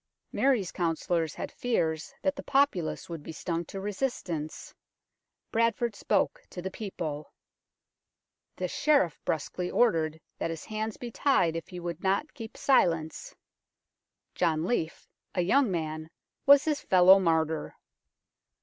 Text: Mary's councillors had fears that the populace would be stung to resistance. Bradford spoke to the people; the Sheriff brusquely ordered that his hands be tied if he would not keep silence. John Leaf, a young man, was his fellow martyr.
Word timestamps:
Mary's 0.31 0.71
councillors 0.71 1.35
had 1.35 1.51
fears 1.51 2.11
that 2.23 2.35
the 2.35 2.41
populace 2.41 3.07
would 3.07 3.21
be 3.21 3.31
stung 3.31 3.63
to 3.63 3.79
resistance. 3.79 4.73
Bradford 5.51 5.95
spoke 5.95 6.41
to 6.49 6.59
the 6.59 6.71
people; 6.71 7.31
the 8.55 8.67
Sheriff 8.67 9.19
brusquely 9.25 9.69
ordered 9.69 10.19
that 10.39 10.49
his 10.49 10.65
hands 10.65 10.97
be 10.97 11.11
tied 11.11 11.55
if 11.55 11.67
he 11.67 11.79
would 11.79 12.01
not 12.01 12.33
keep 12.33 12.57
silence. 12.57 13.35
John 14.33 14.65
Leaf, 14.65 15.07
a 15.35 15.41
young 15.41 15.69
man, 15.69 16.09
was 16.47 16.65
his 16.65 16.81
fellow 16.81 17.19
martyr. 17.19 17.75